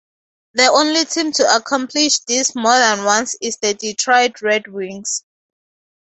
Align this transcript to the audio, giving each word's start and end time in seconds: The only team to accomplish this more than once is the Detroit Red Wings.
The 0.55 0.65
only 0.71 1.05
team 1.05 1.31
to 1.33 1.55
accomplish 1.55 2.17
this 2.27 2.55
more 2.55 2.75
than 2.75 3.03
once 3.05 3.35
is 3.39 3.57
the 3.57 3.75
Detroit 3.75 4.41
Red 4.41 4.67
Wings. 4.67 5.23